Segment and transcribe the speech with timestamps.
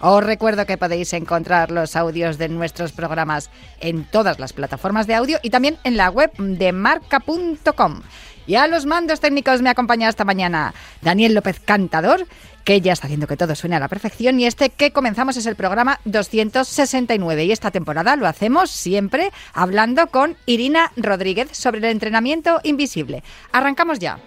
[0.00, 3.50] Os recuerdo que podéis encontrar los audios de nuestros programas
[3.80, 8.02] en todas las plataformas de audio y también en la web de marca.com.
[8.46, 12.26] Y a los mandos técnicos me acompaña esta mañana Daniel López Cantador,
[12.64, 14.40] que ya está haciendo que todo suene a la perfección.
[14.40, 17.44] Y este que comenzamos es el programa 269.
[17.44, 23.22] Y esta temporada lo hacemos siempre hablando con Irina Rodríguez sobre el entrenamiento invisible.
[23.52, 24.18] Arrancamos ya.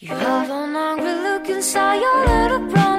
[0.00, 2.97] un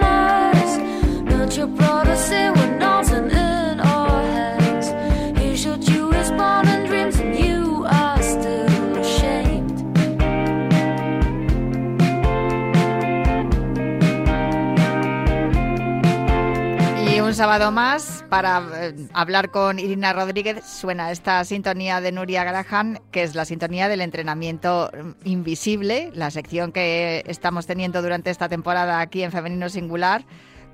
[17.39, 20.61] sábado más para eh, hablar con Irina Rodríguez.
[20.65, 26.31] Suena esta sintonía de Nuria Graham, que es la sintonía del entrenamiento mm, invisible, la
[26.31, 30.25] sección que estamos teniendo durante esta temporada aquí en Femenino Singular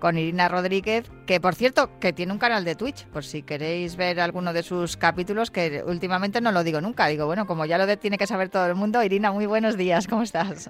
[0.05, 3.97] con Irina Rodríguez, que por cierto, que tiene un canal de Twitch, por si queréis
[3.97, 7.07] ver alguno de sus capítulos, que últimamente no lo digo nunca.
[7.07, 10.07] Digo, bueno, como ya lo tiene que saber todo el mundo, Irina, muy buenos días,
[10.07, 10.69] ¿cómo estás?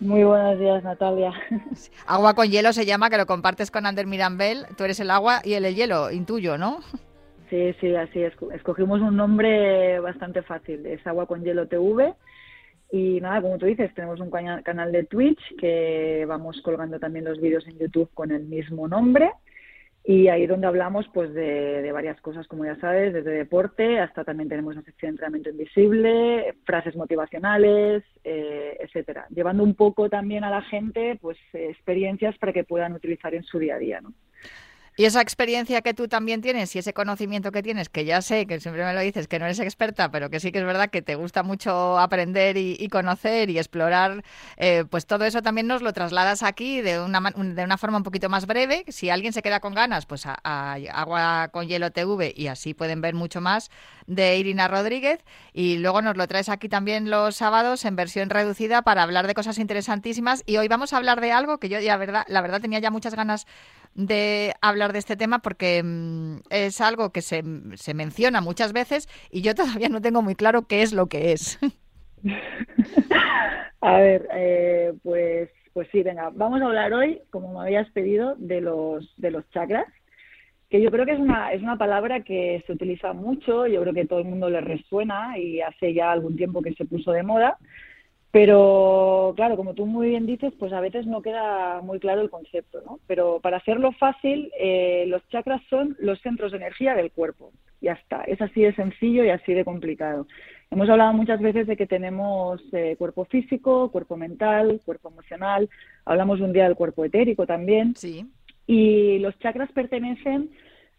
[0.00, 1.32] Muy buenos días, Natalia.
[2.08, 4.66] Agua con hielo se llama, que lo compartes con Ander Mirambel.
[4.76, 6.80] Tú eres el agua y él el hielo, intuyo, ¿no?
[7.50, 8.32] Sí, sí, así es.
[8.52, 10.84] Escogimos un nombre bastante fácil.
[10.86, 12.14] Es Agua con Hielo TV.
[12.92, 17.40] Y nada, como tú dices, tenemos un canal de Twitch que vamos colgando también los
[17.40, 19.30] vídeos en YouTube con el mismo nombre.
[20.04, 24.50] Y ahí donde hablamos pues de, varias cosas, como ya sabes, desde deporte hasta también
[24.50, 30.50] tenemos una sección de entrenamiento invisible, frases motivacionales, eh, etcétera, llevando un poco también a
[30.50, 34.12] la gente pues experiencias para que puedan utilizar en su día a día, ¿no?
[34.94, 38.46] Y esa experiencia que tú también tienes y ese conocimiento que tienes, que ya sé,
[38.46, 40.90] que siempre me lo dices, que no eres experta, pero que sí que es verdad
[40.90, 44.22] que te gusta mucho aprender y, conocer y explorar,
[44.58, 48.02] eh, pues todo eso también nos lo trasladas aquí de una, de una forma un
[48.02, 48.84] poquito más breve.
[48.88, 50.34] Si alguien se queda con ganas, pues a,
[50.92, 53.70] Agua con Hielo TV y así pueden ver mucho más
[54.06, 55.20] de Irina Rodríguez.
[55.54, 59.32] Y luego nos lo traes aquí también los sábados en versión reducida para hablar de
[59.32, 60.42] cosas interesantísimas.
[60.44, 63.14] Y hoy vamos a hablar de algo que yo ya, la verdad tenía ya muchas
[63.14, 63.46] ganas
[63.94, 67.42] de hablar de este tema porque mm, es algo que se,
[67.74, 71.32] se menciona muchas veces y yo todavía no tengo muy claro qué es lo que
[71.32, 71.58] es.
[73.80, 78.34] a ver, eh, pues, pues sí, venga, vamos a hablar hoy, como me habías pedido,
[78.36, 79.86] de los, de los chakras,
[80.70, 83.92] que yo creo que es una, es una palabra que se utiliza mucho, yo creo
[83.92, 87.22] que todo el mundo le resuena y hace ya algún tiempo que se puso de
[87.22, 87.58] moda.
[88.32, 92.30] Pero, claro, como tú muy bien dices, pues a veces no queda muy claro el
[92.30, 92.98] concepto, ¿no?
[93.06, 97.52] Pero para hacerlo fácil, eh, los chakras son los centros de energía del cuerpo.
[97.82, 100.26] Ya está, es así de sencillo y así de complicado.
[100.70, 105.68] Hemos hablado muchas veces de que tenemos eh, cuerpo físico, cuerpo mental, cuerpo emocional.
[106.06, 107.94] Hablamos un día del cuerpo etérico también.
[107.96, 108.24] Sí.
[108.66, 110.48] Y los chakras pertenecen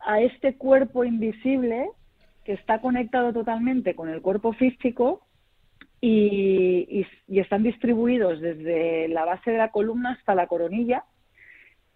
[0.01, 1.89] a este cuerpo invisible
[2.45, 5.21] que está conectado totalmente con el cuerpo físico
[6.05, 11.05] y, están distribuidos desde la base de la columna hasta la coronilla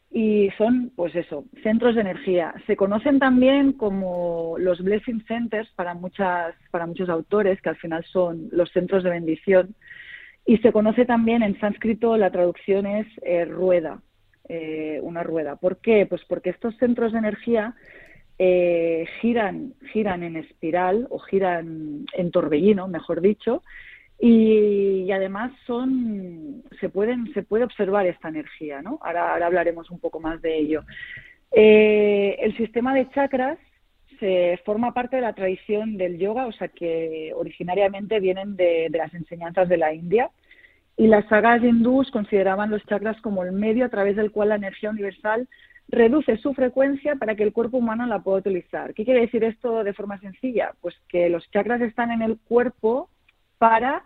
[0.10, 2.54] y son, pues eso, centros de energía.
[2.66, 8.06] Se conocen también como los blessing centers para, muchas, para muchos autores, que al final
[8.06, 9.76] son los centros de bendición.
[10.46, 14.02] Y se conoce también en sánscrito, la traducción es eh, rueda,
[14.48, 15.58] eh, una rueda.
[15.58, 16.06] ¿Por qué?
[16.06, 17.76] Pues porque estos centros de energía
[18.40, 23.64] eh, giran, giran en espiral o giran en torbellino, mejor dicho,
[24.20, 30.20] y, además son se pueden se puede observar esta energía no ahora, hablaremos un poco
[30.20, 30.84] más de ello
[31.52, 33.58] eh, el sistema de chakras
[34.20, 38.98] se forma parte de la tradición del yoga o sea que originariamente vienen de, de
[38.98, 40.30] las enseñanzas de la India
[40.98, 44.56] y las sagas hindús consideraban los chakras como el medio a través del cual la
[44.56, 45.48] energía universal
[45.90, 48.94] reduce su frecuencia para que el cuerpo humano la pueda utilizar.
[48.94, 50.74] ¿Qué quiere decir esto de forma sencilla?
[50.82, 53.10] Pues que los chakras están en el cuerpo
[53.58, 54.04] para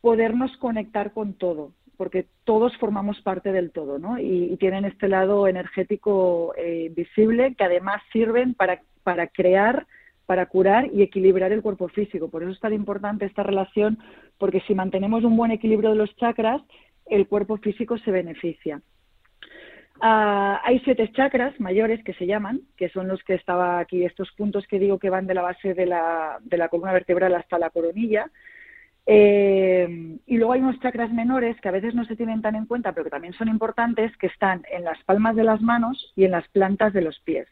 [0.00, 4.18] podernos conectar con todo, porque todos formamos parte del todo, ¿no?
[4.18, 9.86] Y, tienen este lado energético eh, visible que además sirven para, para crear,
[10.26, 12.28] para curar y equilibrar el cuerpo físico.
[12.28, 13.98] Por eso es tan importante esta relación,
[14.38, 16.62] porque si mantenemos un buen equilibrio de los chakras,
[17.06, 18.80] el cuerpo físico se beneficia.
[20.00, 24.32] Ah, hay siete chakras mayores que se llaman, que son los que estaba aquí, estos
[24.32, 27.58] puntos que digo que van de la base de la, de la columna vertebral hasta
[27.58, 28.28] la coronilla.
[29.06, 32.66] Eh, y luego hay unos chakras menores que a veces no se tienen tan en
[32.66, 36.24] cuenta, pero que también son importantes, que están en las palmas de las manos y
[36.24, 37.48] en las plantas de los pies.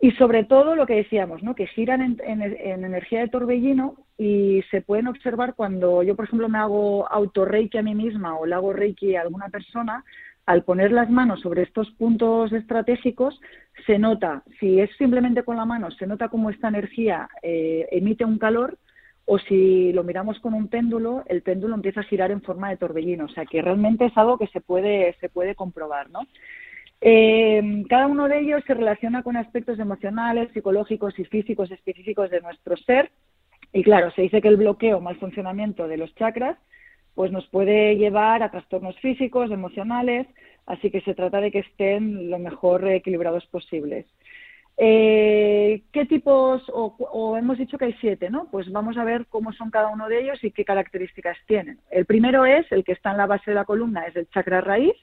[0.00, 1.54] Y sobre todo lo que decíamos, ¿no?
[1.54, 6.48] que giran en, en energía de torbellino y se pueden observar cuando yo, por ejemplo,
[6.48, 10.04] me hago autorreiki a mí misma o le hago reiki a alguna persona,
[10.46, 13.40] al poner las manos sobre estos puntos estratégicos,
[13.86, 18.24] se nota, si es simplemente con la mano, se nota cómo esta energía eh, emite
[18.24, 18.78] un calor,
[19.26, 22.76] o si lo miramos con un péndulo, el péndulo empieza a girar en forma de
[22.76, 23.24] torbellino.
[23.24, 26.20] O sea que realmente es algo que se puede, se puede comprobar, ¿no?
[27.00, 32.40] Eh, cada uno de ellos se relaciona con aspectos emocionales, psicológicos y físicos específicos de
[32.40, 33.10] nuestro ser.
[33.72, 36.56] Y claro, se dice que el bloqueo o mal funcionamiento de los chakras
[37.14, 40.26] pues nos puede llevar a trastornos físicos, emocionales,
[40.66, 44.06] así que se trata de que estén lo mejor equilibrados posibles.
[44.76, 48.48] Eh, ¿Qué tipos, o, hemos dicho que hay siete, ¿no?
[48.50, 51.78] Pues vamos a ver cómo son cada uno de ellos y qué características tienen.
[51.90, 54.60] El primero es, el que está en la base de la columna, es el chakra
[54.60, 54.94] raíz,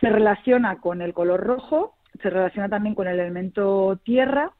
[0.00, 4.52] se relaciona con el color rojo, se relaciona también con el elemento tierra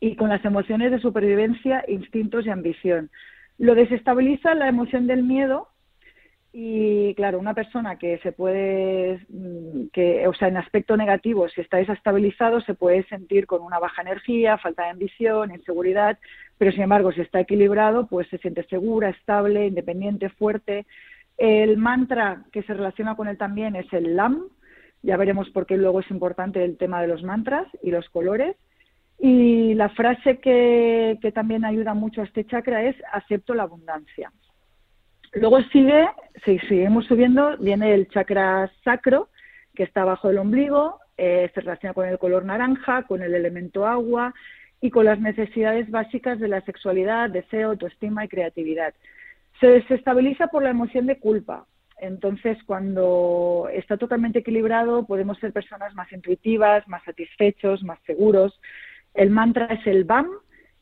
[0.00, 3.10] y con las emociones de supervivencia, instintos y ambición.
[3.58, 5.68] Lo desestabiliza la emoción del miedo
[6.52, 11.60] y claro, una persona que se puede, mm, que, o sea, en aspecto negativo, si
[11.60, 16.18] está desestabilizado, se puede sentir con una baja energía, falta de ambición, inseguridad,
[16.56, 20.86] pero sin embargo, si está equilibrado, pues se siente segura, estable, independiente, fuerte.
[21.36, 24.48] El mantra que se relaciona con él también es el LAM,
[25.02, 28.56] ya veremos por qué luego es importante el tema de los mantras y los colores.
[29.20, 34.32] Y la frase que, que también ayuda mucho a este chakra es acepto la abundancia.
[35.34, 36.08] Luego sigue,
[36.44, 39.28] si seguimos subiendo, viene el chakra sacro,
[39.74, 43.86] que está bajo el ombligo, eh, se relaciona con el color naranja, con el elemento
[43.86, 44.34] agua
[44.80, 48.94] y con las necesidades básicas de la sexualidad, deseo, autoestima y creatividad.
[49.60, 51.66] Se desestabiliza por la emoción de culpa.
[52.00, 58.58] Entonces, cuando está totalmente equilibrado, podemos ser personas más intuitivas, más satisfechos, más seguros.
[59.14, 60.28] El mantra es el BAM,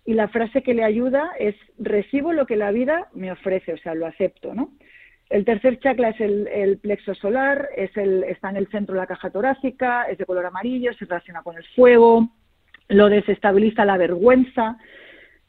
[0.07, 3.79] y la frase que le ayuda es recibo lo que la vida me ofrece, o
[3.79, 4.71] sea, lo acepto, ¿no?
[5.29, 9.09] El tercer chakra es el, plexo solar, es el, está en el centro de la
[9.09, 12.29] caja torácica, es de color amarillo, se relaciona con el fuego,
[12.89, 14.79] lo desestabiliza la vergüenza,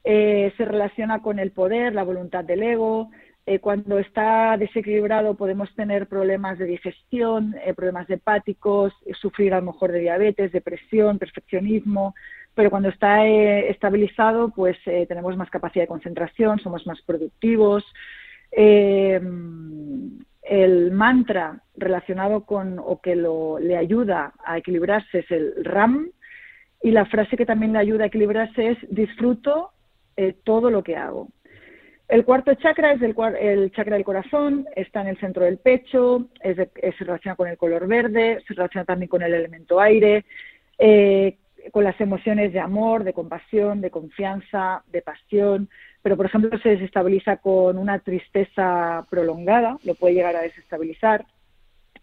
[0.03, 3.11] eh, se relaciona con el poder, la voluntad del ego.
[3.47, 9.71] Eh, cuando está desequilibrado podemos tener problemas de digestión, eh, problemas hepáticos, sufrir a lo
[9.71, 12.13] mejor de diabetes, depresión, perfeccionismo,
[12.57, 17.85] pero cuando está eh, estabilizado, pues eh, tenemos más capacidad de concentración, somos más productivos.
[18.51, 19.21] Eh,
[20.41, 26.09] el mantra relacionado con o que lo, le ayuda a equilibrarse es el RAM
[26.81, 29.69] y la frase que también le ayuda a equilibrarse es disfruto
[30.43, 31.27] todo lo que hago.
[32.07, 36.27] El cuarto chakra es el, el, chakra del corazón, está en el centro del pecho,
[36.41, 40.23] se relaciona con el color verde, se relaciona también con el elemento aire,
[40.79, 41.35] eh,
[41.71, 45.69] con las emociones de amor, de compasión, de confianza, de pasión,
[46.01, 51.25] pero por ejemplo se desestabiliza con una tristeza prolongada, lo puede llegar a desestabilizar.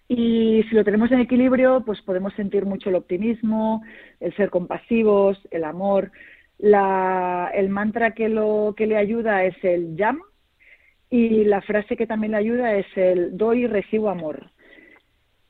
[0.07, 3.83] Y si lo tenemos en equilibrio, pues podemos sentir mucho el optimismo,
[4.21, 6.13] el ser compasivos, el amor.
[6.59, 10.21] El mantra que, lo, que le ayuda es el YAM
[11.11, 14.51] y la frase que también le ayuda es el doy y recibo amor.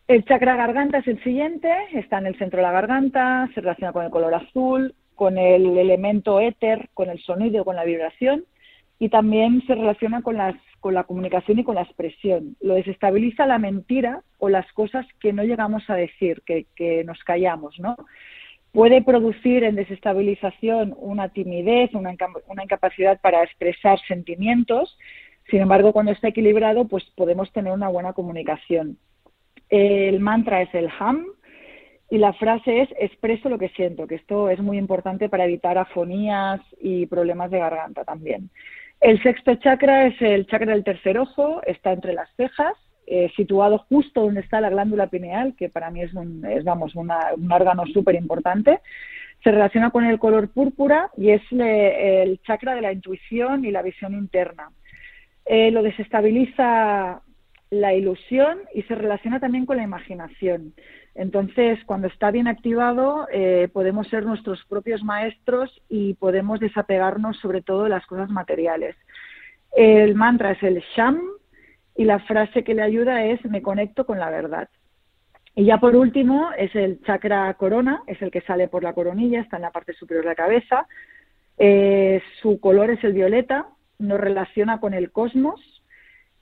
[0.07, 3.93] El chakra garganta es el siguiente, está en el centro de la garganta, se relaciona
[3.93, 8.45] con el color azul, con el elemento éter, con el sonido, con la vibración
[8.99, 12.57] y también se relaciona con, las, con la comunicación y con la expresión.
[12.61, 17.23] Lo desestabiliza la mentira o las cosas que no llegamos a decir, que, que nos
[17.25, 17.97] callamos, ¿no?
[18.75, 24.99] Puede producir en desestabilización una timidez, una, incapacidad para expresar sentimientos.
[25.49, 28.99] Sin embargo, cuando está equilibrado, pues podemos tener una buena comunicación.
[29.69, 31.25] El mantra es el ham
[32.11, 35.79] y la frase es expreso lo que siento, que esto es muy importante para evitar
[35.79, 38.51] afonías y problemas de garganta también.
[39.01, 42.75] El sexto chakra es el chakra del tercer ojo, está entre las cejas
[43.07, 47.11] eh, situado justo donde está la glándula pineal, que para mí es un, vamos, un
[47.53, 48.81] órgano súper importante.
[49.43, 53.83] Se relaciona con el color púrpura y es el chakra de la intuición y la
[53.83, 54.71] visión interna.
[55.45, 57.21] Eh, lo desestabiliza
[57.71, 60.73] la ilusión y se relaciona también con la imaginación.
[61.15, 67.63] Entonces, cuando está bien activado, eh, podemos ser nuestros propios maestros y podemos desapegarnos sobre
[67.63, 68.97] todo de las cosas materiales.
[69.77, 71.21] El mantra es el Sham
[71.97, 74.69] y la frase que le ayuda es me conecto con la verdad.
[75.55, 79.41] Y ya por último es el chakra corona, es el que sale por la coronilla,
[79.41, 80.87] está en la parte superior de la cabeza.
[81.59, 85.61] Eh, su color es el violeta, nos relaciona con el cosmos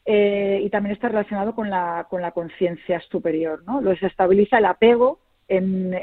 [0.07, 3.63] eh, y también está relacionado con la, con la conciencia superior.
[3.67, 3.83] ¿no?
[3.83, 5.21] Lo estabiliza el apego.
[5.49, 5.95] En,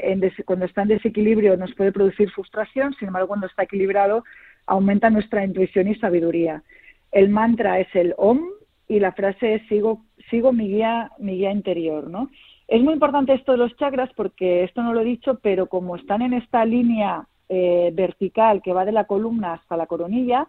[0.44, 4.22] cuando está en desequilibrio nos puede producir frustración, sin embargo, cuando está equilibrado
[4.66, 6.62] aumenta nuestra intuición y sabiduría.
[7.10, 8.42] El mantra es el OM
[8.90, 12.10] y la frase es sigo, sigo mi, guía, mi guía interior.
[12.10, 12.28] ¿no?
[12.66, 15.94] Es muy importante esto de los chakras porque esto no lo he dicho, pero como
[15.94, 20.48] están en esta línea eh, vertical que va de la columna hasta la coronilla,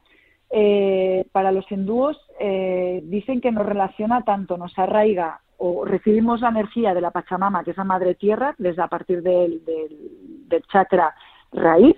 [0.49, 6.49] eh, para los hindúos eh, dicen que nos relaciona tanto, nos arraiga o recibimos la
[6.49, 11.13] energía de la Pachamama, que es la madre tierra, desde a partir del, del, chakra
[11.51, 11.95] raíz,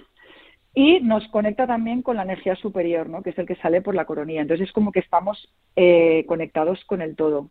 [0.74, 3.22] y nos conecta también con la energía superior, ¿no?
[3.22, 4.42] que es el que sale por la coronilla.
[4.42, 7.50] Entonces es como que estamos eh, conectados con el todo.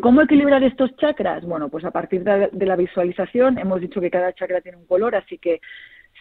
[0.00, 1.44] ¿Cómo equilibrar estos chakras?
[1.44, 5.14] Bueno, pues a partir de la visualización, hemos dicho que cada chakra tiene un color,
[5.14, 5.60] así que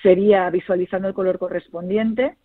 [0.01, 2.35] sería visualizando el color correspondiente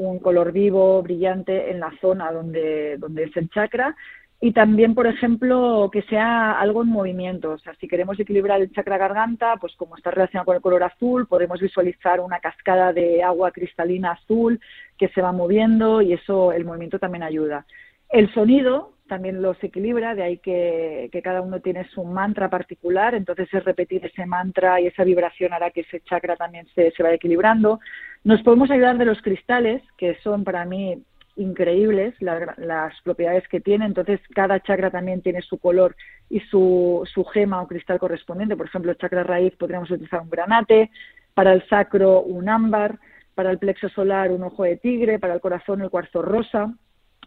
[0.00, 3.94] un color vivo, brillante en la zona donde, donde es el chakra
[4.42, 7.50] y también, por ejemplo, que sea algo en movimiento.
[7.50, 10.82] O sea, si queremos equilibrar el chakra garganta, pues como está relacionado con el color
[10.82, 14.58] azul, podemos visualizar una cascada de agua cristalina azul
[14.96, 17.66] que se va moviendo y eso, el movimiento también ayuda.
[18.08, 23.52] El sonido también los equilibra, de ahí que, cada uno tiene su mantra particular, entonces
[23.52, 27.16] es repetir ese mantra y esa vibración hará que ese chakra también se, se vaya
[27.16, 27.80] equilibrando.
[28.24, 31.02] Nos podemos ayudar de los cristales, que son para mí
[31.36, 35.96] increíbles las propiedades que tiene, entonces cada chakra también tiene su color
[36.28, 40.30] y su, su gema o cristal correspondiente, por ejemplo, el chakra raíz podríamos utilizar un
[40.30, 40.90] granate,
[41.34, 42.98] para el sacro un ámbar,
[43.34, 46.74] para el plexo solar un ojo de tigre, para el corazón el cuarzo rosa,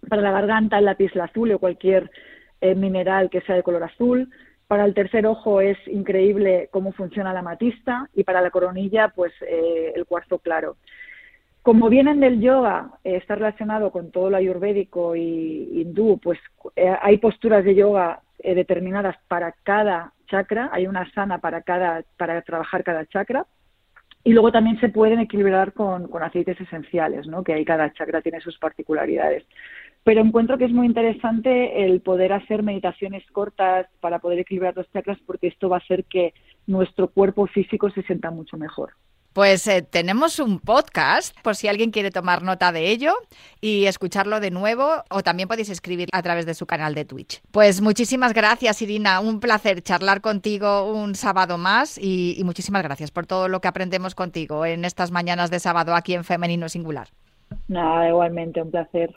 [0.08, 2.12] para la garganta el lápiz azul o cualquier
[2.62, 4.30] eh, mineral que sea de color azul.
[4.68, 9.34] Para el tercer ojo es increíble cómo funciona la matista y para la coronilla pues
[9.42, 10.78] eh, el cuarzo claro.
[11.64, 16.40] Como vienen del yoga, eh, está relacionado con todo lo ayurvédico y hindú, pues
[17.02, 22.84] hay posturas de yoga determinadas para cada chakra, hay una sana para cada para trabajar
[22.84, 23.48] cada chakra.
[24.26, 27.44] Y luego también se pueden equilibrar con, con aceites esenciales, ¿no?
[27.44, 29.44] que ahí cada chakra tiene sus particularidades
[30.04, 34.92] pero encuentro que es muy interesante el poder hacer meditaciones cortas para poder equilibrar los
[34.92, 36.34] chakras porque esto va a hacer que
[36.68, 38.94] nuestro cuerpo físico se sienta mucho mejor.
[39.34, 43.14] Pues eh, tenemos un podcast por si alguien quiere tomar nota de ello
[43.62, 47.42] y escucharlo de nuevo o también podéis escribir a través de su canal de Twitch.
[47.52, 53.12] Pues muchísimas gracias Irina, un placer charlar contigo un sábado más y, y muchísimas gracias
[53.12, 57.10] por todo lo que aprendemos contigo en estas mañanas de sábado aquí en Femenino Singular.
[57.68, 59.14] Nada, igualmente, un placer.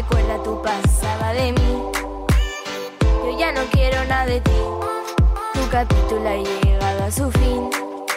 [0.00, 1.82] Recuerda tu pasada de mí.
[3.24, 4.60] Yo ya no quiero nada de ti.
[5.54, 7.68] Tu capítulo ha llegado a su fin.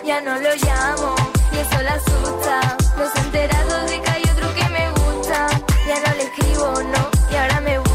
[0.05, 1.15] Ya no lo llamo
[1.51, 2.77] y eso la asusta.
[2.99, 5.47] Los enterados de que hay otro que me gusta.
[5.87, 7.90] Ya no le escribo, no y ahora me busca.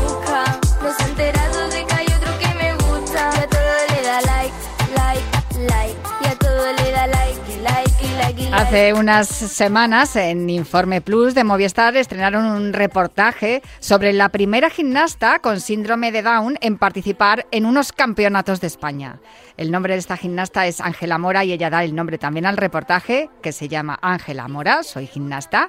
[8.57, 15.41] Hace unas semanas en Informe Plus de Movistar estrenaron un reportaje sobre la primera gimnasta
[15.41, 19.21] con síndrome de Down en participar en unos campeonatos de España.
[19.59, 22.57] El nombre de esta gimnasta es Ángela Mora y ella da el nombre también al
[22.57, 25.69] reportaje que se llama Ángela Mora, soy gimnasta.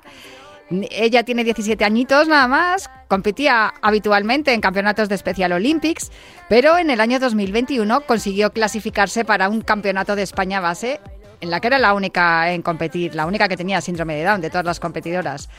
[0.70, 6.10] Ella tiene 17 añitos nada más, competía habitualmente en campeonatos de Special Olympics,
[6.48, 11.00] pero en el año 2021 consiguió clasificarse para un campeonato de España base,
[11.42, 14.42] en la que era la única en competir, la única que tenía síndrome de Down
[14.42, 15.50] de todas las competidoras.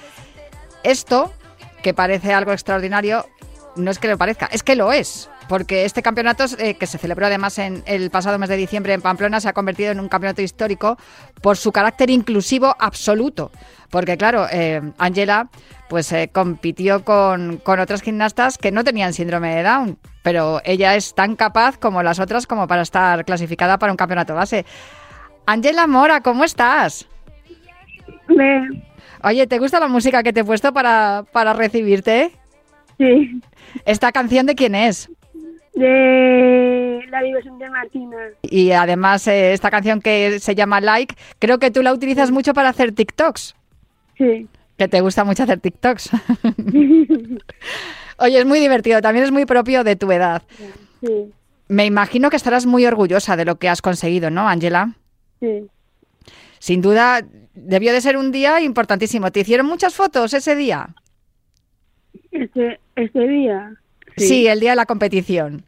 [0.82, 1.32] Esto,
[1.82, 3.26] que parece algo extraordinario,
[3.76, 5.30] no es que lo parezca, es que lo es.
[5.49, 9.00] porque este campeonato, eh, que se celebró además en el pasado mes de diciembre en
[9.00, 10.99] Pamplona, se ha convertido en un campeonato histórico
[11.40, 13.50] por su carácter inclusivo absoluto.
[13.90, 15.49] Porque claro, eh, Angela
[15.88, 20.94] pues eh, compitió con, con otras gimnastas que no tenían síndrome de Down, pero ella
[20.97, 24.66] es tan capaz como las otras como para estar clasificada para un campeonato base.
[25.49, 27.09] Angela Mora, ¿cómo estás?
[28.28, 28.85] Bien.
[29.25, 32.33] Oye, ¿te gusta la música que te he puesto para, para recibirte?
[32.99, 33.40] Sí.
[33.87, 35.11] ¿Esta canción de quién es?
[35.75, 38.17] De la diversión de Martina.
[38.43, 42.52] Y además eh, esta canción que se llama Like, creo que tú la utilizas mucho
[42.52, 43.57] para hacer TikToks.
[44.19, 44.49] Sí.
[44.76, 46.11] Que te gusta mucho hacer TikToks.
[48.19, 50.43] Oye, es muy divertido, también es muy propio de tu edad.
[51.00, 51.33] Sí.
[51.69, 54.95] Me imagino que estarás muy orgullosa de lo que has conseguido, ¿no, Angela?
[55.40, 55.66] Sí.
[56.59, 57.23] Sin duda,
[57.54, 59.30] debió de ser un día importantísimo.
[59.30, 60.95] ¿Te hicieron muchas fotos ese día?
[62.30, 63.75] Este, este día.
[64.16, 65.64] Sí, el día de la competición.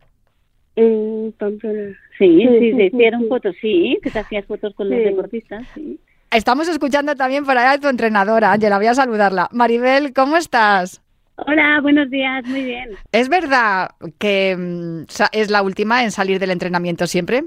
[0.77, 1.97] En Pamplona.
[2.19, 3.29] Sí, Sí, sí, sí, se sí, hicieron sí.
[3.29, 5.99] fotos, sí, que te hacías fotos con los deportistas, sí.
[6.31, 9.49] Estamos escuchando también por ahí a tu entrenadora, Angela, voy a saludarla.
[9.53, 11.03] Maribel, ¿cómo estás?
[11.37, 12.91] Hola, buenos días, muy bien.
[13.11, 17.45] ¿Es verdad que mm, es la última en salir del entrenamiento siempre?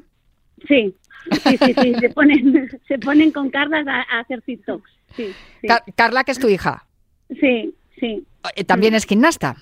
[0.68, 0.96] Sí,
[1.32, 5.68] sí, sí, sí, se ponen, se ponen con Carlas a, a hacer TikToks, sí, sí,
[5.68, 6.86] Car- Carla, que es tu hija,
[7.40, 8.26] sí, sí,
[8.56, 9.56] eh, también es gimnasta.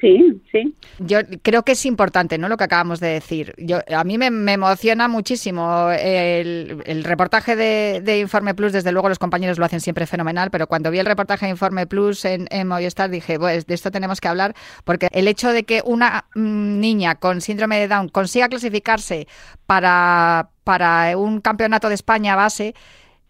[0.00, 0.74] Sí, sí.
[0.98, 2.48] Yo creo que es importante, ¿no?
[2.48, 3.54] Lo que acabamos de decir.
[3.58, 8.72] Yo, a mí me, emociona muchísimo el, reportaje de, de Informe Plus.
[8.72, 11.86] Desde luego los compañeros lo hacen siempre fenomenal, pero cuando vi el reportaje de Informe
[11.86, 14.54] Plus en, en Movistar dije, pues de esto tenemos que hablar,
[14.84, 19.26] porque el hecho de que una mm, niña con síndrome de Down consiga clasificarse
[19.66, 22.74] para, para un campeonato de España base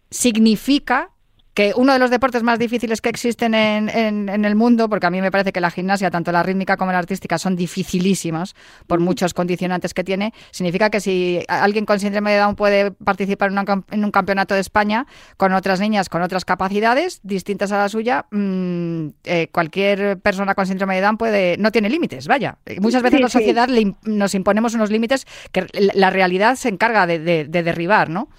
[0.09, 1.11] significa
[1.59, 5.07] que uno de los deportes más difíciles que existen en, en- en el mundo, porque
[5.07, 8.55] a mí me parece que la gimnasia, tanto la rítmica como la artística, son dificilísimas
[8.87, 13.47] por muchos condicionantes que tiene, significa que si alguien con síndrome de Down puede participar
[13.49, 17.73] en, una cam- en un campeonato de España con otras niñas con otras capacidades distintas
[17.73, 22.27] a la suya, mm, eh, cualquier persona con síndrome de Down puede, no tiene límites,
[22.29, 22.57] vaya.
[22.65, 23.37] Eh, Muchas veces Sí, la sí.
[23.37, 27.63] sociedad le nos imponemos unos límites que la- la realidad se encarga de, de- de
[27.63, 28.29] derribar, ¿no?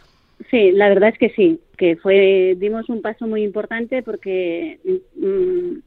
[0.50, 4.78] Sí, la verdad es que sí, que fue dimos un paso muy importante porque
[5.16, 5.78] mm,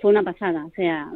[0.00, 1.10] fue una pasada, o sea,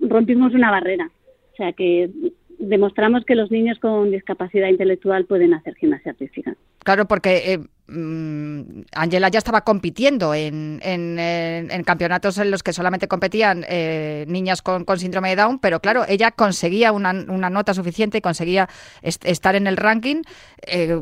[0.00, 1.10] rompimos una barrera,
[1.52, 2.08] o sea, que
[2.58, 6.54] demostramos que los niños con discapacidad intelectual pueden hacer gimnasia artística.
[6.84, 7.58] Claro, porque eh,
[7.92, 14.24] mm, Angela ya estaba compitiendo en, en, en- campeonatos en los que solamente competían eh,
[14.28, 18.20] niñas con, con síndrome de Down, pero claro, ella conseguía una, una nota suficiente y
[18.22, 18.68] conseguía
[19.02, 20.22] est- estar en el ranking
[20.66, 21.00] eh,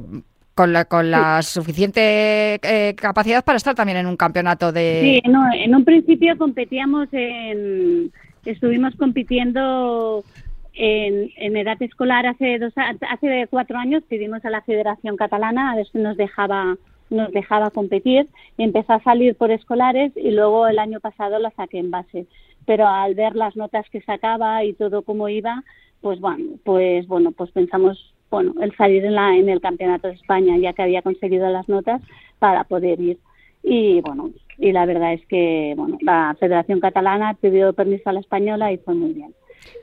[0.59, 5.21] con la, con la suficiente eh, capacidad para estar también en un campeonato de...
[5.23, 8.11] Sí, no, en un principio competíamos en,
[8.45, 10.25] estuvimos compitiendo
[10.73, 15.77] en, en edad escolar hace dos, hace cuatro años pedimos a la Federación Catalana a
[15.77, 16.77] ver si nos dejaba
[17.09, 18.27] nos dejaba competir.
[18.59, 22.27] Empezó a salir por escolares y luego el año pasado la saqué en base.
[22.67, 25.63] Pero al ver las notas que sacaba y todo cómo iba
[26.01, 30.15] pues bueno pues bueno pues pensamos bueno el salir en la en el campeonato de
[30.15, 32.01] España ya que había conseguido las notas
[32.39, 33.19] para poder ir.
[33.63, 38.21] Y bueno y la verdad es que bueno la Federación Catalana pidió permiso a la
[38.21, 39.35] española y fue muy bien.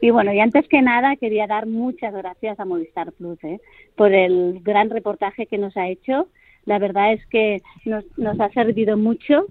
[0.01, 3.59] Y bueno y antes que nada quería dar muchas gracias a Movistar Plus ¿eh?
[3.95, 6.27] por el gran reportaje que nos ha hecho.
[6.65, 9.45] La verdad es que nos, nos ha servido mucho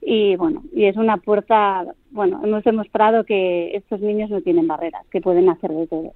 [0.00, 5.04] y bueno y es una puerta bueno hemos demostrado que estos niños no tienen barreras
[5.10, 6.12] que pueden hacer de todo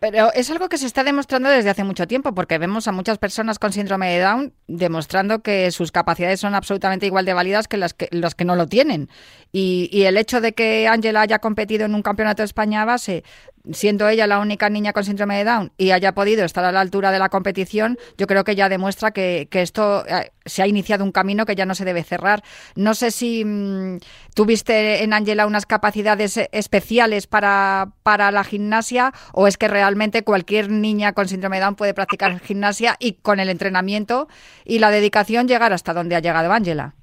[0.00, 3.18] Pero es algo que se está demostrando desde hace mucho tiempo, porque vemos a muchas
[3.18, 7.76] personas con síndrome de Down demostrando que sus capacidades son absolutamente igual de válidas que
[7.76, 9.10] las que, los que no lo tienen.
[9.52, 13.24] Y, y el hecho de que Ángela haya competido en un campeonato de España base,
[13.72, 16.80] siendo ella la única niña con síndrome de Down, y haya podido estar a la
[16.80, 21.04] altura de la competición, yo creo que ya demuestra que, esto eh, se ha iniciado
[21.04, 22.42] un camino que ya no se debe cerrar.
[22.74, 23.98] No sé si mm,
[24.34, 30.24] tuviste en Ángela unas capacidades eh, especiales para, para la gimnasia o es que realmente
[30.24, 34.28] cualquier niña con síndrome de Down puede practicar gimnasia y con el entrenamiento
[34.64, 36.94] y la dedicación llegar hasta donde ha llegado Ángela.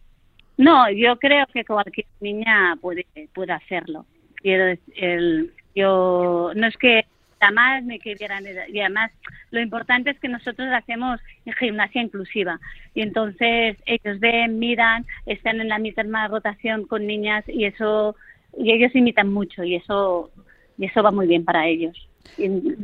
[0.58, 4.06] No, yo creo que cualquier niña puede, puede hacerlo.
[4.42, 7.06] Quiero decir, el- yo no es que
[7.40, 9.12] jamás me quieran y además
[9.52, 11.20] lo importante es que nosotros hacemos
[11.60, 12.60] gimnasia inclusiva
[12.96, 18.16] y entonces ellos ven, miran, están en la misma rotación con niñas y eso
[18.58, 20.32] y ellos imitan mucho y eso
[20.80, 21.96] y eso va muy bien para ellos.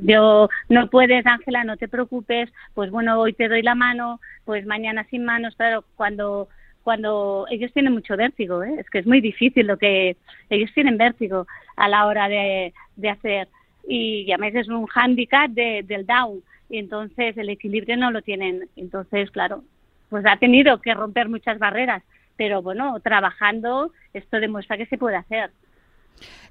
[0.04, 4.66] Yo no puedes, Ángela, no te preocupes, pues bueno, hoy te doy la mano, pues
[4.66, 6.48] mañana sin manos, claro, cuando
[6.84, 8.76] cuando ellos tienen mucho vértigo, ¿eh?
[8.78, 10.18] es que es muy difícil lo que
[10.50, 13.48] ellos tienen vértigo a la hora de, de hacer
[13.88, 18.70] y además es un hándicap de, del down y entonces el equilibrio no lo tienen.
[18.76, 19.64] Entonces, claro,
[20.10, 22.04] pues ha tenido que romper muchas barreras,
[22.36, 25.52] pero bueno, trabajando esto demuestra que se puede hacer.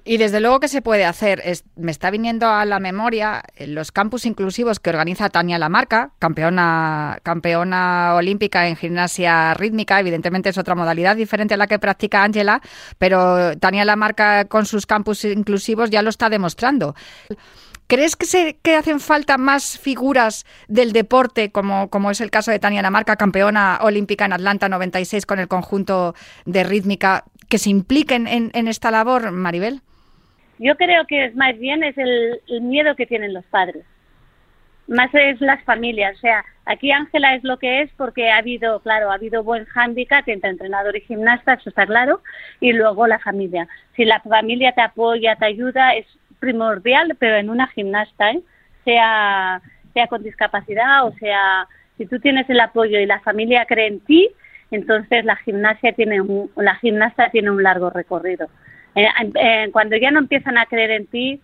[0.04, 1.42] Y desde luego que se puede hacer.
[1.76, 7.20] me está viniendo a la memoria eh, los campus inclusivos que organiza Tania Lamarca, campeona,
[7.22, 10.00] campeona olímpica en gimnasia rítmica.
[10.00, 12.60] Evidentemente es otra modalidad diferente a la que practica Ángela,
[12.98, 16.96] pero Tania Lamarca con sus campus inclusivos ya lo está demostrando.
[17.86, 22.50] ¿Crees que, se, que hacen falta más figuras del deporte, como, como es el caso
[22.50, 26.14] de Tania Lamarca, campeona olímpica en Atlanta 96 con el conjunto
[26.46, 29.82] de rítmica, que se impliquen en, esta labor, Maribel?
[30.58, 33.84] Yo creo que es más bien es el, miedo que tienen los padres.
[34.88, 36.16] Más es las familias.
[36.16, 39.66] O sea, aquí Ángela es lo que es porque ha habido, claro, ha habido buen
[39.66, 42.22] hándicap entre entrenador y gimnasta, eso está claro,
[42.58, 43.68] y luego la familia.
[43.96, 46.06] Si la familia te apoya, te ayuda, es
[46.40, 48.40] primordial, pero en una gimnasta, ¿eh?
[48.86, 49.60] sea,
[49.92, 54.00] sea con discapacidad o sea, si tú tienes el apoyo y la familia cree en
[54.00, 54.30] ti,
[54.76, 58.48] entonces la gimnasia tiene un, la gimnasta tiene un largo recorrido.
[58.94, 61.40] Eh, eh, cuando ya no empiezan a creer en ti,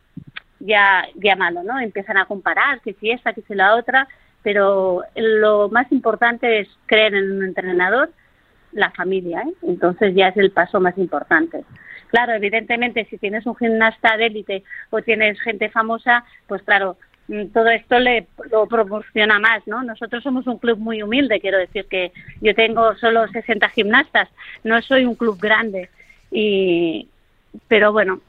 [0.60, 1.78] ya, ya malo, ¿no?
[1.78, 4.08] Empiezan a comparar que si esta, que si la otra,
[4.42, 8.10] pero lo más importante es creer en un entrenador,
[8.72, 9.52] la familia, ¿eh?
[9.62, 11.64] Entonces ya es el paso más importante.
[12.08, 16.96] Claro, evidentemente, si tienes un gimnasta de élite o tienes gente famosa, pues claro,
[17.52, 19.82] todo esto le lo proporciona más, ¿no?
[19.82, 24.28] Nosotros somos un club muy humilde, quiero decir que yo tengo solo 60 gimnastas,
[24.64, 25.90] no soy un club grande
[26.30, 27.06] y,
[27.68, 28.27] pero bueno, mm,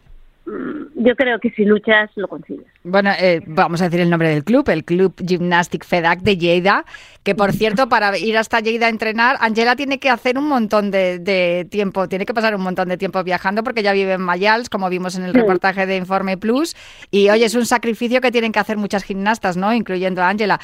[0.95, 2.65] yo creo que si luchas lo consigues.
[2.83, 6.85] Bueno, eh, vamos a decir el nombre del club, el Club Gymnastic FEDAC de Lleida,
[7.23, 10.91] que por cierto, para ir hasta Lleida a entrenar, Angela tiene que hacer un montón
[10.91, 14.69] de, tiempo, tiene que pasar un montón de tiempo viajando porque ya vive en Mayals,
[14.69, 16.75] como vimos en el reportaje de Informe Plus,
[17.11, 19.73] y oye, es un sacrificio que tienen que hacer muchas gimnastas, ¿no?
[19.73, 20.59] Incluyendo a Angela.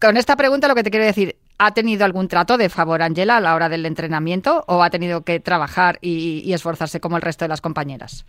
[0.00, 3.36] Con esta pregunta lo que te quiero decir, ¿Ha tenido algún trato de favor Angela
[3.36, 7.44] a la hora del entrenamiento o ha tenido que trabajar y, esforzarse como el resto
[7.44, 8.24] de las compañeras?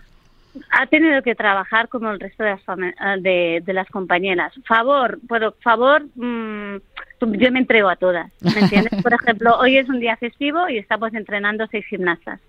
[0.72, 4.54] Ha tenido que trabajar como el resto de las, de, las compañeras.
[4.66, 6.78] Favor, puedo, favor, mm,
[7.22, 9.02] yo me entrego a todas, ¿me entiendes?
[9.02, 12.40] Por ejemplo, hoy es un día festivo y estamos entrenando seis gimnastas.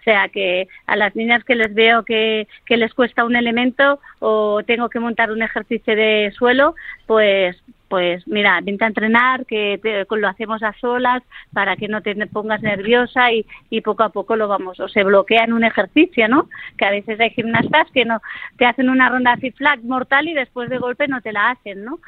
[0.00, 4.00] O sea que a las niñas que les veo que, que les cuesta un elemento
[4.18, 6.74] o tengo que montar un ejercicio de suelo,
[7.06, 7.56] pues
[7.88, 11.22] pues mira, vente a entrenar, que lo hacemos a solas
[11.52, 15.02] para que no te pongas nerviosa y, y, poco a poco lo vamos, o se
[15.04, 16.48] bloquea en un ejercicio, ¿no?
[16.76, 18.20] Que a veces hay gimnastas que no
[18.56, 21.84] te hacen una ronda así flat mortal y después de golpe no te la hacen,
[21.84, 21.98] ¿no?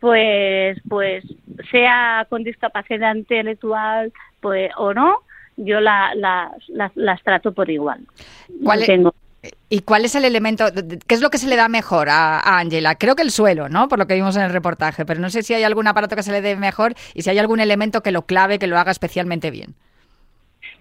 [0.00, 1.24] Pues, pues
[1.70, 5.20] sea con discapacidad intelectual pues, o no,
[5.56, 6.52] yo la, la,
[6.94, 8.00] las trato por igual.
[8.62, 9.14] ¿Cuál Tengo
[9.68, 10.66] ¿Y cuál es el elemento,
[11.06, 12.94] qué es lo que se le da mejor a, Ángela?
[12.96, 13.88] Creo que el suelo, ¿no?
[13.88, 16.22] Por lo que vimos en el reportaje, pero no sé si hay algún aparato que
[16.22, 18.90] se le dé mejor y si hay algún elemento que lo clave, que lo haga
[18.90, 19.74] especialmente bien.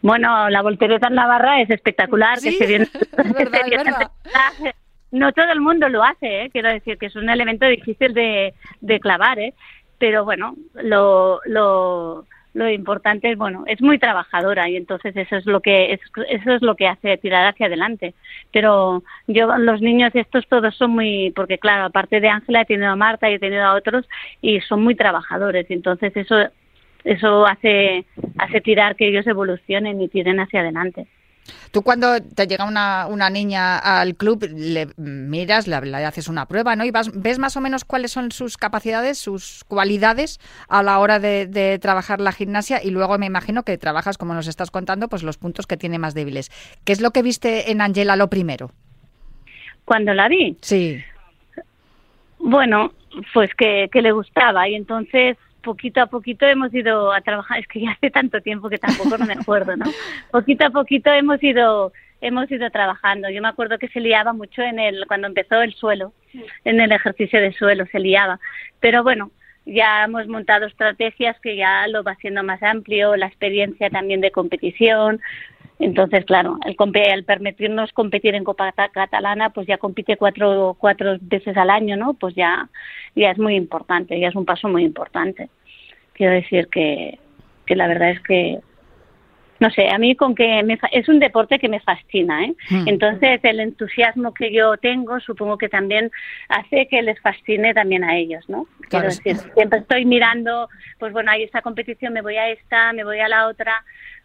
[0.02, 2.90] Bueno, la voltereta en la barra es espectacular, que se viene,
[5.12, 6.50] No todo el mundo lo hace, ¿eh?
[6.52, 9.54] quiero decir que es un elemento difícil de, de clavar, ¿eh?
[10.00, 15.46] pero bueno, lo, lo, lo importante es bueno es muy trabajadora y entonces eso es
[15.46, 18.14] lo que eso es lo que hace tirar hacia adelante.
[18.52, 22.92] Pero yo los niños estos todos son muy porque claro aparte de Ángela he tenido
[22.92, 24.08] a Marta y he tenido a otros
[24.42, 25.70] y son muy trabajadores.
[25.70, 26.36] Y entonces eso
[27.04, 28.06] eso hace
[28.38, 31.08] hace tirar que ellos evolucionen y tiren hacia adelante
[31.72, 35.76] Tú cuando te llega una, una niña al club, le miras, le,
[36.06, 36.86] haces una prueba, ¿no?
[36.86, 41.20] Y vas, ves más o menos cuáles son sus capacidades, sus cualidades a la hora
[41.20, 45.24] de, trabajar la gimnasia y luego me imagino que trabajas, como nos estás contando, pues
[45.24, 46.52] los puntos que tiene más débiles.
[46.86, 48.72] ¿Qué es lo que viste en Angela lo primero?
[49.86, 50.58] Cuando la vi.
[50.62, 51.04] Sí.
[52.40, 52.94] Bueno,
[53.34, 57.68] pues que, que le gustaba y entonces poquito a poquito hemos ido a trabajar, es
[57.68, 59.86] que ya hace tanto tiempo que tampoco no me acuerdo, ¿no?
[60.32, 63.30] Poquito a poquito hemos ido hemos ido trabajando.
[63.30, 66.14] Yo me acuerdo que se liaba mucho en el cuando empezó el suelo,
[66.64, 68.40] en el ejercicio de suelo se liaba.
[68.80, 69.32] Pero bueno,
[69.66, 74.32] ya hemos montado estrategias que ya lo va haciendo más amplio, la experiencia también de
[74.32, 75.22] competición.
[75.84, 81.70] Entonces, claro, el, permitirnos competir en Copa Catalana, pues ya compite cuatro, cuatro veces al
[81.70, 82.14] año, ¿no?
[82.14, 82.70] Pues ya,
[83.16, 85.50] ya es muy importante, ya es un paso muy importante.
[86.14, 87.20] Quiero decir que,
[87.66, 88.60] que la verdad es que
[89.64, 92.54] no sé, a mí con que me es un deporte que me fascina, ¿eh?
[92.70, 92.88] Hmm.
[92.88, 96.12] Entonces el entusiasmo que yo tengo supongo que también
[96.50, 98.68] hace que les fascine también a ellos, ¿no?
[98.90, 103.04] Quiero decir, siempre estoy mirando, pues bueno, hay esta competición, me voy a esta, me
[103.04, 103.84] voy a la otra,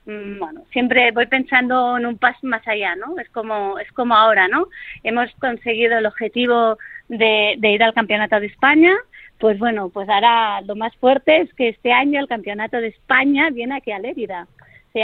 [0.09, 3.19] Mm, bueno, siempre voy pensando en un paso más allá, ¿no?
[3.19, 4.69] Es como, es como ahora, ¿no?
[5.03, 8.95] Hemos conseguido el objetivo de, de ir al Campeonato de España,
[9.39, 13.51] pues bueno, pues ahora lo más fuerte es que este año el Campeonato de España
[13.51, 14.47] viene aquí a Lérida.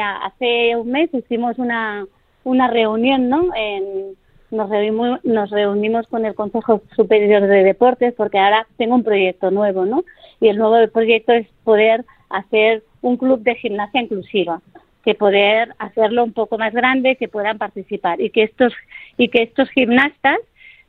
[0.01, 2.07] Hace un mes hicimos una,
[2.45, 3.49] una reunión, ¿no?
[3.55, 4.17] En,
[4.51, 9.51] nos, reunimos, nos reunimos con el Consejo Superior de Deportes porque ahora tengo un proyecto
[9.51, 10.05] nuevo, ¿no?
[10.41, 14.61] Y el nuevo proyecto es poder hacer un club de gimnasia inclusiva,
[15.05, 18.73] que poder hacerlo un poco más grande, que puedan participar y que estos
[19.17, 20.39] y que estos gimnastas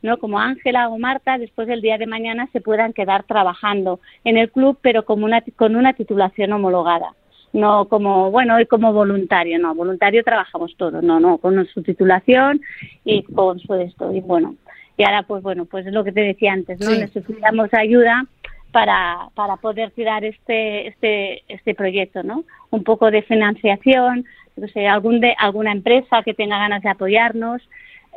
[0.01, 0.17] ¿no?
[0.17, 4.51] como Ángela o Marta, después del día de mañana se puedan quedar trabajando en el
[4.51, 7.13] club, pero como una, con una titulación homologada.
[7.55, 12.59] No como, bueno, y como voluntario, no, voluntario trabajamos todos, no, no, con su titulación
[13.05, 14.11] y con su esto.
[14.11, 14.55] Y bueno,
[14.97, 16.91] y ahora pues bueno, pues es lo que te decía antes, ¿no?
[16.91, 18.25] Necesitamos ayuda
[18.73, 22.43] para, para poder tirar este, este, este proyecto, ¿no?
[22.71, 24.25] Un poco de financiación,
[24.57, 27.61] no sé, algún de, alguna empresa que tenga ganas de apoyarnos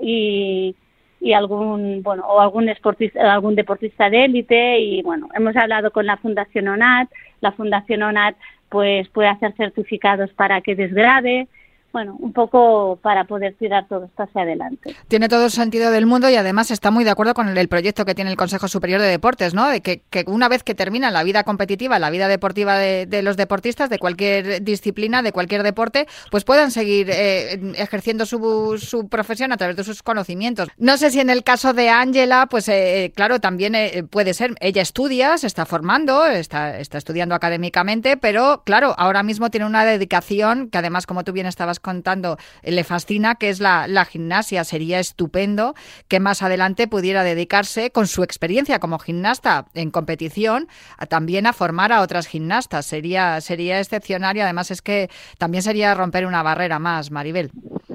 [0.02, 0.74] y,
[1.20, 6.06] y algún bueno o algún deportista algún deportista de élite y bueno hemos hablado con
[6.06, 8.36] la Fundación ONAT la Fundación ONAT
[8.68, 11.48] pues puede hacer certificados para que desgrade
[11.92, 14.94] bueno, un poco para poder tirar todo esto hacia adelante.
[15.08, 18.04] Tiene todo el sentido del mundo y además está muy de acuerdo con el, proyecto
[18.04, 19.68] que tiene el Consejo Superior de Deportes, ¿no?
[19.68, 23.90] De que, una vez que termina la vida competitiva, la vida deportiva de, los deportistas,
[23.90, 29.56] de cualquier disciplina, de cualquier deporte, pues puedan seguir eh, ejerciendo su, su, profesión a
[29.56, 30.68] través de sus conocimientos.
[30.76, 34.54] No sé si en el caso de Ángela, pues eh, claro, también eh, puede ser,
[34.60, 39.84] ella estudia, se está formando, está, está estudiando académicamente, pero claro, ahora mismo tiene una
[39.84, 44.64] dedicación que además, como tú bien estabas contando, eh, le fascina, que es la, gimnasia.
[44.64, 45.74] Sería estupendo
[46.08, 50.68] que más adelante pudiera dedicarse, con su experiencia como gimnasta en competición,
[51.08, 52.86] también a formar a otras gimnastas.
[52.86, 57.50] Sería, sería excepcional y además es que también sería romper una barrera más, Maribel.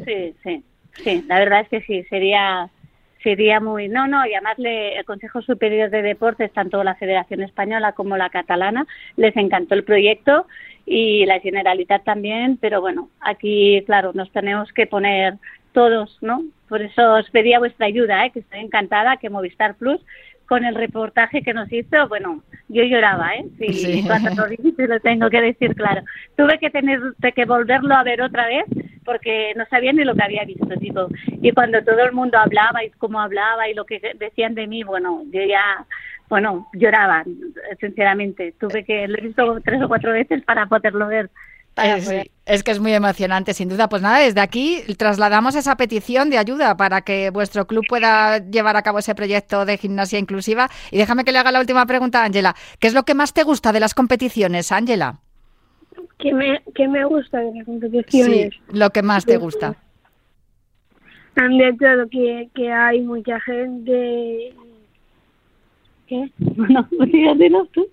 [0.05, 0.63] Sí, sí,
[1.03, 2.69] sí, la verdad es que sí, sería
[3.23, 8.17] sería muy no no llamarle el Consejo Superior de Deportes tanto la Federación Española como
[8.17, 10.45] la catalana les encantó el proyecto
[10.85, 15.35] y la Generalitat también, pero bueno, aquí, claro, nos tenemos que poner
[15.71, 16.43] todos, ¿no?
[16.69, 18.31] Por eso os pedía vuestra ayuda, ¿eh?
[18.31, 20.01] que estoy encantada que Movistar Plus
[20.47, 23.45] con el reportaje que nos hizo, bueno, yo lloraba, ¿eh?
[23.57, 26.01] Sí, cuando lo dije, lo tengo que decir claro.
[26.35, 26.99] Tuve que tener
[27.33, 28.65] que volverlo a ver otra vez
[29.03, 31.07] porque no sabía ni lo que había visto, tipo.
[31.41, 34.83] Y cuando todo el mundo hablaba y cómo hablaba y lo que decían de mí,
[34.83, 35.85] bueno, yo ya
[36.29, 37.23] bueno, lloraba,
[37.79, 38.53] sinceramente.
[38.59, 41.29] Tuve que, lo he visto tres o cuatro veces para poderlo ver.
[42.45, 43.89] es, que es muy emocionante, sin duda.
[43.89, 48.77] Pues nada, desde aquí trasladamos esa petición de ayuda para que vuestro club pueda llevar
[48.77, 50.69] a cabo ese proyecto de gimnasia inclusiva.
[50.91, 52.55] Y déjame que le haga la última pregunta a Ángela.
[52.79, 55.19] ¿Qué es lo que más te gusta de las competiciones, Ángela?
[56.19, 58.53] ¿Qué me, ¿Qué me gusta de las competiciones?
[58.53, 59.75] Sí, lo que más te gusta.
[61.35, 64.53] De todo, que, que hay mucha gente
[66.07, 66.31] ¿Qué?
[66.39, 67.87] No, díganos tú.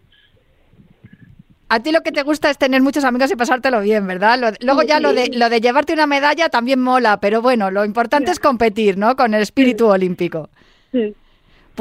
[1.68, 4.56] A ti lo que te gusta es tener muchos amigos y pasártelo bien, ¿verdad?
[4.60, 8.32] luego ya lo de lo de llevarte una medalla también mola, pero bueno, lo importante
[8.32, 9.14] es competir, ¿no?
[9.14, 10.50] Con el espíritu olímpico.
[10.90, 11.14] Sí.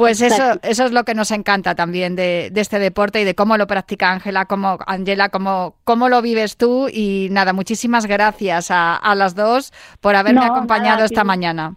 [0.00, 3.58] Pues eso, eso es lo que nos encanta también de, este deporte y de cómo
[3.58, 6.88] lo practica Ángela, como Angela, cómo, cómo lo vives tú.
[6.88, 11.74] Y nada, muchísimas gracias a, las dos por haberme acompañado esta mañana.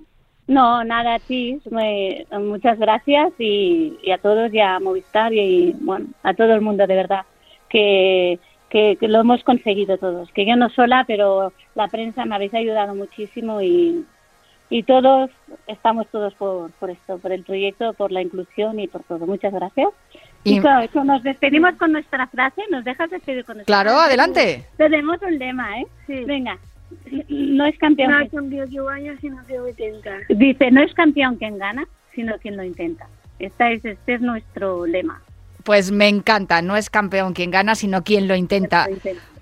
[0.48, 1.62] No, nada a ti,
[2.32, 6.96] muchas gracias y, a todos y a Movistar y, bueno, a todo el mundo de
[6.96, 7.26] verdad
[7.70, 12.54] que, que, lo hemos conseguido todos, que yo no sola, pero la prensa me habéis
[12.54, 14.06] ayudado muchísimo y,
[14.70, 15.32] y todos
[15.68, 19.26] estamos todos por, por esto, por el proyecto, por la inclusión y por todo.
[19.26, 19.90] Muchas gracias.
[20.44, 24.66] Y, claro, nos despedimos con nuestra frase, ¿nos dejas despedir con nuestra Claro, adelante.
[24.76, 25.88] Tenemos un lema, ¿eh?
[26.06, 26.26] Sí.
[26.26, 26.60] Venga
[27.30, 28.12] no es campeón.
[28.12, 30.18] No es campeón que gana, sino que lo intenta.
[30.30, 33.08] Dice, no es campeón quien gana, sino quien lo intenta.
[33.40, 35.22] Esta es, este es nuestro lema.
[35.64, 38.88] Pues me encanta, no es campeón quien gana, sino quien lo intenta.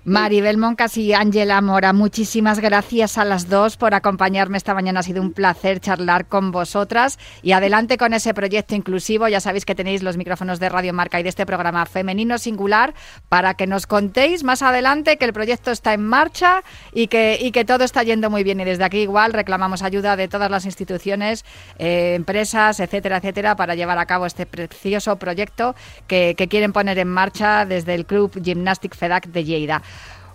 [0.04, 4.98] Maribel Moncas y Ángela Mora, muchísimas gracias a las dos por acompañarme esta mañana.
[4.98, 9.28] Ha sido un placer charlar con vosotras y adelante con ese proyecto inclusivo.
[9.28, 12.94] Ya sabéis que tenéis los micrófonos de Radio Marca y de este programa Femenino Singular
[13.28, 17.52] para que nos contéis más adelante que el proyecto está en marcha y que, y
[17.52, 18.58] que todo está yendo muy bien.
[18.58, 21.44] Y desde aquí igual reclamamos ayuda de todas las instituciones,
[21.78, 25.76] eh, empresas, etcétera, etcétera, para llevar a cabo este precioso proyecto
[26.08, 29.82] que, que quieren poner en marcha desde el Club Gymnastic FEDAC de Lleida.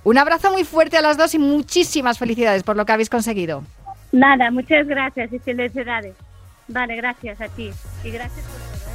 [0.08, 3.64] Un abrazo muy fuerte a las dos y muchísimas felicidades por lo que habéis conseguido.
[4.14, 6.16] Nada, muchas gracias y felicidades.
[6.70, 7.72] Vale, gracias a ti.
[8.06, 8.88] Y gracias por todo.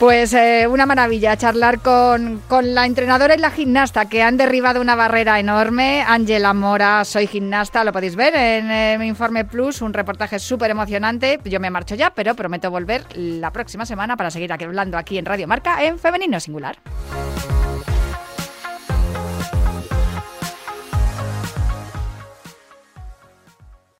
[0.00, 4.80] Pues eh, una maravilla charlar con, con, la entrenadora y la gimnasta que han derribado
[4.80, 6.02] una barrera enorme.
[6.04, 10.72] Ángela Mora, soy gimnasta, lo podéis ver en eh, mi Informe Plus, un reportaje súper
[10.72, 11.38] emocionante.
[11.44, 15.26] Yo me marcho ya, pero prometo volver la próxima semana para seguir hablando aquí en
[15.26, 16.76] Radio Marca en Femenino Singular.